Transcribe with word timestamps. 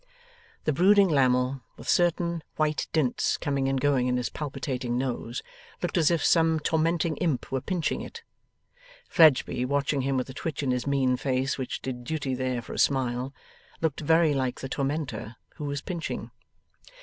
The 0.63 0.73
brooding 0.73 1.09
Lammle, 1.09 1.61
with 1.77 1.87
certain 1.87 2.41
white 2.55 2.87
dints 2.91 3.37
coming 3.37 3.69
and 3.69 3.79
going 3.79 4.07
in 4.07 4.17
his 4.17 4.29
palpitating 4.29 4.97
nose, 4.97 5.43
looked 5.83 5.95
as 5.95 6.09
if 6.09 6.25
some 6.25 6.59
tormenting 6.59 7.17
imp 7.17 7.51
were 7.51 7.61
pinching 7.61 8.01
it. 8.01 8.23
Fledgeby, 9.07 9.63
watching 9.63 10.01
him 10.01 10.17
with 10.17 10.27
a 10.27 10.33
twitch 10.33 10.63
in 10.63 10.71
his 10.71 10.87
mean 10.87 11.17
face 11.17 11.59
which 11.59 11.83
did 11.83 12.03
duty 12.03 12.33
there 12.33 12.63
for 12.63 12.73
a 12.73 12.79
smile, 12.79 13.31
looked 13.79 13.99
very 14.01 14.33
like 14.33 14.59
the 14.61 14.67
tormentor 14.69 15.35
who 15.57 15.65
was 15.65 15.83
pinching. 15.83 16.31